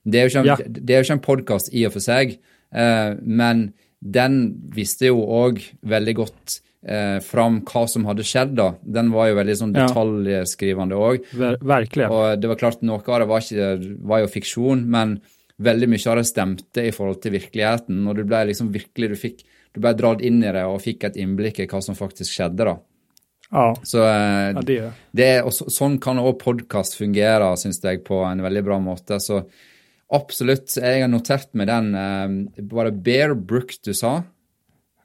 Det 0.03 0.19
er 0.19 0.27
jo 0.27 0.33
ikke 0.33 0.43
en, 0.43 0.51
Ja. 0.91 1.15
en 1.15 1.23
podkast 1.23 1.71
i 1.73 1.85
og 1.87 1.93
for 1.95 2.03
seg, 2.03 2.35
eh, 2.75 3.15
men 3.23 3.73
den 4.03 4.41
visste 4.75 5.07
jo 5.13 5.23
òg 5.23 5.63
veldig 5.87 6.15
godt 6.19 6.57
eh, 6.83 7.21
fram 7.23 7.61
hva 7.63 7.85
som 7.87 8.05
hadde 8.09 8.25
skjedd, 8.27 8.57
da. 8.59 8.73
Den 8.83 9.13
var 9.15 9.29
jo 9.31 9.37
veldig 9.39 9.55
sånn 9.61 9.77
Ja. 9.79 9.87
detaljskrivende 9.87 10.99
òg. 10.99 11.23
Ver 11.39 11.57
verkligen. 11.63 12.11
Og 12.11 12.41
det 12.43 12.49
var 12.51 12.57
klart, 12.59 12.83
noe 12.83 12.99
av 12.99 13.21
det 13.23 13.29
var, 13.31 13.41
ikke, 13.47 13.97
var 14.03 14.25
jo 14.25 14.27
fiksjon, 14.27 14.85
men 14.91 15.21
veldig 15.63 15.89
mye 15.93 16.07
av 16.11 16.17
det 16.19 16.27
stemte 16.27 16.83
i 16.83 16.91
forhold 16.91 17.23
til 17.23 17.37
virkeligheten. 17.39 18.03
Og 18.09 18.17
du 18.19 18.25
ble 18.25 18.47
liksom 18.51 18.73
virkelig, 18.75 19.13
du 19.15 19.15
fikk, 19.15 19.45
du 19.73 19.81
ble 19.81 19.95
dratt 19.95 20.21
inn 20.27 20.43
i 20.43 20.51
det 20.51 20.65
og 20.67 20.83
fikk 20.83 21.05
et 21.05 21.15
innblikk 21.23 21.61
i 21.63 21.69
hva 21.71 21.81
som 21.85 21.95
faktisk 21.95 22.35
skjedde, 22.35 22.67
da. 22.67 22.77
Ja, 23.53 23.67
Så 23.85 24.01
eh, 24.09 24.53
ja 24.57 24.63
det 24.65 24.79
det 25.13 25.33
og 25.45 25.53
så, 25.53 25.69
sånn 25.69 25.99
kan 26.01 26.21
òg 26.23 26.39
podkast 26.41 26.97
fungere, 26.97 27.51
syns 27.61 27.83
jeg, 27.85 28.01
på 28.07 28.23
en 28.25 28.41
veldig 28.45 28.63
bra 28.65 28.79
måte. 28.81 29.19
Så 29.21 29.43
absolutt. 30.13 30.73
Jeg 30.81 31.05
har 31.05 31.11
notert 31.13 31.53
meg 31.59 31.69
den. 31.69 31.93
Eh, 31.95 32.65
var 32.73 32.89
det 32.89 33.03
Bear 33.05 33.37
Brook 33.37 33.77
du 33.85 33.93
sa? 33.97 34.23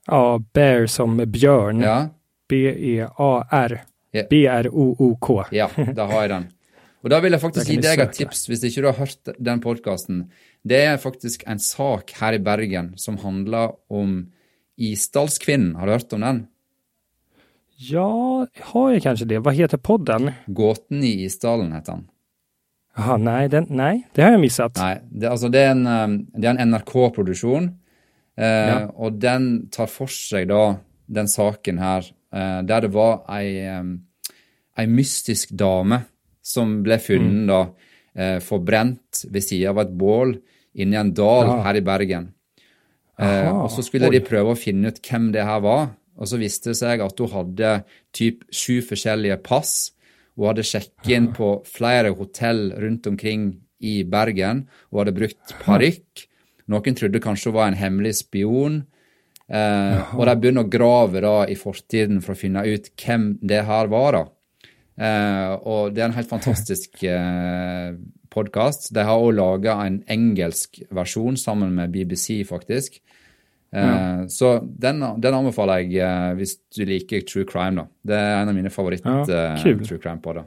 Ja, 0.07 0.39
Bear 0.55 0.87
som 0.87 1.19
björn. 1.19 1.83
Ja. 1.83 1.99
B-E-A-R. 2.47 3.81
B-R-O-O-K. 4.29 5.43
Ja, 5.51 5.67
da 5.93 6.07
har 6.07 6.23
jeg 6.23 6.31
den. 6.31 6.47
Og 7.03 7.11
da 7.13 7.19
vil 7.23 7.35
jeg 7.35 7.43
faktisk 7.43 7.69
gi 7.69 7.77
deg 7.83 8.01
et 8.01 8.15
tips, 8.17 8.47
hvis 8.49 8.63
ikke 8.67 8.81
du 8.83 8.87
har 8.89 8.97
hørt 9.03 9.35
den 9.37 9.61
podkasten. 9.63 10.23
Det 10.67 10.79
er 10.87 10.97
faktisk 10.99 11.43
en 11.47 11.59
sak 11.61 12.15
her 12.19 12.35
i 12.35 12.41
Bergen 12.43 12.93
som 12.99 13.19
handler 13.21 13.75
om 13.91 14.23
Isdalskvinnen. 14.79 15.75
Har 15.77 15.87
du 15.87 15.93
hørt 15.93 16.15
om 16.17 16.25
den? 16.25 16.41
Ja, 17.79 18.47
har 18.61 18.91
jag 18.91 19.01
kanske 19.03 19.25
det? 19.25 19.39
Vad 19.39 19.53
heter 19.55 19.77
podden? 19.77 20.31
Gåten 20.45 21.03
i 21.03 21.23
isdalen 21.23 21.71
heter 21.73 21.91
han. 21.91 22.07
Jaha, 22.97 23.17
nej, 23.17 23.49
den, 23.49 23.65
nej, 23.69 24.07
det 24.13 24.21
har 24.21 24.31
jag 24.31 24.39
missat. 24.41 24.77
Nej, 24.77 25.01
det, 25.11 25.27
altså 25.29 25.49
det 25.53 25.59
er 25.61 25.71
en, 25.75 25.83
er 26.33 26.47
en 26.49 26.71
NRK-produksjon, 26.71 27.67
eh, 28.37 28.45
Ja. 28.47 28.79
og 28.95 29.19
den 29.21 29.67
tar 29.69 29.85
for 29.85 30.09
seg 30.09 30.47
da 30.49 30.79
den 31.05 31.27
saken 31.29 31.77
her, 31.77 32.07
eh, 32.33 32.61
der 32.65 32.81
det 32.87 32.89
var 32.93 33.21
ei, 33.37 33.67
um, 33.79 33.91
ei 34.77 34.87
mystisk 34.89 35.53
dame 35.53 36.01
som 36.41 36.79
ble 36.83 36.97
funnet 36.97 37.45
da 37.47 37.59
eh, 38.17 38.39
forbrent 38.41 39.25
ved 39.29 39.41
siden 39.45 39.69
av 39.69 39.83
et 39.85 39.93
bål 39.93 40.33
inni 40.73 40.97
en 40.97 41.13
dal 41.13 41.45
Ja. 41.53 41.61
her 41.69 41.75
i 41.77 41.81
Bergen. 41.85 42.31
Eh, 43.19 43.53
og 43.53 43.69
så 43.69 43.85
skulle 43.85 44.09
oi. 44.09 44.17
de 44.17 44.25
prøve 44.25 44.53
å 44.53 44.57
finne 44.57 44.87
ut 44.89 44.99
hvem 45.05 45.31
det 45.31 45.45
her 45.45 45.59
var, 45.61 45.89
og 46.17 46.29
så 46.29 46.39
viste 46.41 46.73
det 46.73 46.79
seg 46.79 47.03
at 47.05 47.21
hun 47.21 47.33
hadde 47.33 47.73
typ 48.15 48.43
sju 48.49 48.81
forskjellige 48.85 49.37
pass. 49.45 49.93
Hun 50.37 50.51
hadde 50.51 50.65
sjekket 50.65 51.13
inn 51.13 51.31
på 51.35 51.53
flere 51.69 52.13
hotell 52.17 52.71
rundt 52.77 53.07
omkring 53.09 53.51
i 53.85 54.01
Bergen. 54.09 54.65
Hun 54.89 55.01
hadde 55.01 55.15
brukt 55.17 55.55
parykk. 55.63 56.27
Noen 56.73 56.97
trodde 56.97 57.23
kanskje 57.23 57.51
hun 57.51 57.57
var 57.59 57.71
en 57.71 57.79
hemmelig 57.79 58.17
spion. 58.23 58.81
Eh, 59.47 60.15
og 60.17 60.25
de 60.27 60.35
begynner 60.41 60.65
å 60.65 60.71
grave 60.71 61.21
da 61.23 61.35
i 61.47 61.55
fortiden 61.55 62.19
for 62.23 62.33
å 62.33 62.39
finne 62.39 62.65
ut 62.67 62.89
hvem 62.99 63.29
det 63.45 63.63
her 63.69 63.93
var. 63.93 64.17
da. 64.17 64.23
Eh, 64.97 65.53
og 65.69 65.93
det 65.93 66.03
er 66.03 66.09
en 66.09 66.17
helt 66.17 66.31
fantastisk 66.31 67.03
eh, 67.07 67.93
podkast. 68.33 68.91
De 68.95 69.05
har 69.05 69.21
også 69.21 69.37
laga 69.37 69.77
en 69.85 70.01
engelsk 70.11 70.81
versjon 70.93 71.37
sammen 71.39 71.75
med 71.77 71.93
BBC, 71.93 72.41
faktisk. 72.49 72.99
Eh, 73.77 74.27
Så 74.27 74.51
den, 74.63 74.99
den 75.21 75.33
anbefaler 75.33 75.83
jeg 75.83 75.95
eh, 76.01 76.33
hvis 76.39 76.55
du 76.75 76.83
liker 76.85 77.21
true 77.27 77.45
crime. 77.45 77.75
da. 77.83 77.87
Det 78.03 78.15
er 78.19 78.41
en 78.41 78.49
av 78.49 78.55
mine 78.55 78.69
favoritt 78.73 79.05
Ja, 79.05 79.21
eh, 79.21 79.63
crime-podder. 79.63 80.45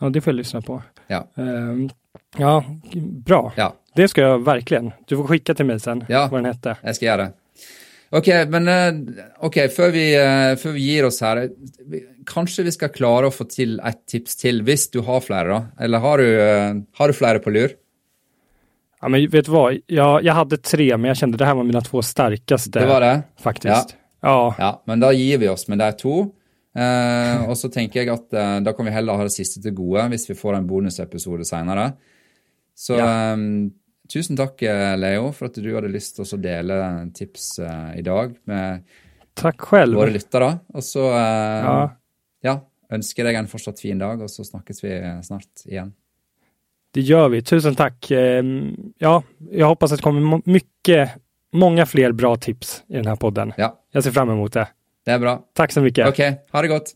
Ja, 0.00 0.08
det 0.10 0.20
får 0.20 0.32
jag 0.32 0.36
lyssna 0.36 0.60
på. 0.60 0.82
Ja. 1.08 1.26
Ehm, 1.36 1.88
ja, 2.38 2.64
bra. 3.26 3.52
ja, 3.56 3.74
Det 3.96 4.08
ska 4.08 4.20
jag 4.20 4.44
verkligen. 4.44 4.92
Du 5.06 5.16
får 5.16 5.24
skicka 5.26 5.54
till 5.54 5.66
mig 5.66 5.80
sen 5.80 6.04
Ja. 6.08 6.28
vad 6.30 6.38
den 6.42 6.52
hette. 6.52 6.76
jeg 6.82 6.94
skal 6.96 7.06
gjøre 7.08 7.24
det. 7.24 7.32
Ok, 8.14 8.28
men 8.50 8.68
eh, 8.68 9.24
ok, 9.42 9.54
før 9.74 9.90
vi, 9.90 10.02
før 10.60 10.72
vi 10.72 10.80
gir 10.80 11.04
oss 11.06 11.20
her, 11.20 11.48
vi- 11.86 12.04
kanskje 12.26 12.62
vi 12.64 12.70
skal 12.72 12.88
klare 12.94 13.26
å 13.26 13.32
få 13.34 13.44
til 13.50 13.80
et 13.82 14.06
tips 14.06 14.36
til, 14.36 14.62
hvis 14.62 14.88
du 14.92 15.00
har 15.02 15.20
flere, 15.20 15.48
da? 15.48 15.62
Eller 15.84 15.98
har 15.98 16.18
du, 16.18 16.84
har 16.94 17.08
du 17.08 17.12
flere 17.14 17.40
på 17.42 17.50
lur? 17.50 17.74
Ja, 19.04 19.08
men 19.08 19.26
vet 19.30 19.44
du 19.44 19.50
vad? 19.52 19.76
Jag, 19.86 20.24
jag 20.24 20.34
hade 20.34 20.56
tre, 20.56 20.96
men 20.96 21.08
jag 21.08 21.16
kände 21.16 21.36
det 21.38 21.44
här 21.44 21.54
var 21.54 21.64
mina 21.64 21.80
två 21.80 22.02
starkaste. 22.02 22.80
Det 22.80 22.86
var 22.86 23.00
det? 23.00 23.22
Faktiskt. 23.36 23.96
Ja. 24.22 24.54
Ja, 24.58 24.82
men 24.86 25.00
da 25.00 25.10
gir 25.12 25.38
vi 25.38 25.48
oss 25.48 25.68
med 25.68 25.78
de 25.78 25.90
to. 25.92 26.14
Eh, 26.76 27.42
og 27.48 27.58
så 27.60 27.68
tenker 27.68 28.00
jeg 28.00 28.08
at 28.14 28.32
eh, 28.32 28.54
da 28.64 28.72
kan 28.72 28.86
vi 28.88 28.94
heller 28.94 29.14
ha 29.20 29.26
det 29.28 29.34
siste 29.34 29.60
til 29.62 29.74
gode 29.76 30.06
hvis 30.10 30.24
vi 30.30 30.34
får 30.34 30.56
en 30.56 30.66
bonusepisode 30.66 31.44
senere. 31.44 31.90
Så 32.74 32.96
eh, 32.96 33.36
tusen 34.10 34.40
takk, 34.40 34.62
eh, 34.64 34.94
Leo, 34.98 35.28
for 35.36 35.50
at 35.52 35.60
du 35.60 35.68
hadde 35.74 35.92
lyst 35.92 36.16
til 36.16 36.24
å 36.24 36.40
dele 36.40 36.78
tips 37.14 37.58
eh, 37.60 37.90
i 38.00 38.02
dag 38.08 38.32
med 38.48 38.88
Tack 39.36 39.60
själv. 39.68 40.00
våre 40.00 40.16
lyttere. 40.16 40.48
Og 40.72 40.82
så 40.82 41.04
eh, 41.12 41.68
Ja. 41.68 41.76
ja, 42.48 42.56
ønsker 42.96 43.28
deg 43.28 43.36
en 43.42 43.52
fortsatt 43.52 43.84
fin 43.84 44.00
dag, 44.00 44.24
og 44.24 44.32
så 44.32 44.48
snakkes 44.48 44.80
vi 44.86 44.96
snart 45.28 45.66
igjen. 45.68 45.92
Det 46.94 47.00
gör 47.00 47.28
vi. 47.28 47.42
Tusen 47.42 47.74
tack. 47.74 48.10
Ehm, 48.10 48.76
Ja, 48.98 49.22
jag 49.50 49.66
hoppas 49.66 49.92
att 49.92 49.98
det 49.98 50.02
kommer 50.02 50.40
mycket, 50.50 51.10
många 51.52 51.86
fler 51.86 52.12
bra 52.12 52.36
tips 52.36 52.82
i 52.88 52.94
den 52.94 53.06
här 53.06 53.16
podden. 53.16 53.52
Ja, 53.56 53.80
Jag 53.92 54.04
ser 54.04 54.10
fram 54.10 54.30
emot 54.30 54.52
det. 54.52 54.68
det 55.04 55.10
er 55.10 55.18
bra. 55.18 55.40
Tack 55.54 55.72
så 55.72 55.80
mycket. 55.80 56.08
Ok, 56.08 56.18
ha 56.52 56.62
det 56.62 56.68
godt. 56.68 56.92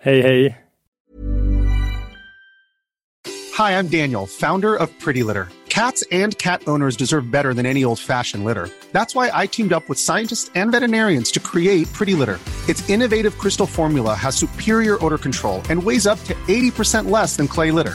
Hej, 0.00 0.22
hej. 0.22 0.56
Hi, 3.58 3.72
I'm 3.72 3.88
Daniel, 3.88 4.26
founder 4.26 4.76
of 4.82 4.90
Pretty 5.04 5.22
Litter. 5.26 5.48
Cats 5.68 6.04
and 6.12 6.38
cat 6.38 6.60
owners 6.66 6.96
deserve 6.96 7.30
better 7.30 7.54
than 7.54 7.66
any 7.66 7.84
old 7.84 7.98
fashioned 7.98 8.44
litter. 8.44 8.68
That's 8.92 9.14
why 9.14 9.30
I 9.44 9.46
teamed 9.46 9.72
up 9.72 9.88
with 9.88 9.98
scientists 9.98 10.50
and 10.54 10.72
veterinarians 10.72 11.32
to 11.32 11.40
create 11.40 11.92
Pretty 11.92 12.14
Litter. 12.14 12.38
Its 12.68 12.88
innovative 12.90 13.38
crystal 13.38 13.66
formula 13.66 14.14
has 14.14 14.36
superior 14.36 14.96
odor 15.04 15.18
control 15.18 15.60
and 15.70 15.82
weighs 15.82 16.06
up 16.06 16.18
to 16.24 16.34
80% 16.48 17.10
less 17.10 17.36
than 17.36 17.48
clay 17.48 17.70
litter. 17.72 17.94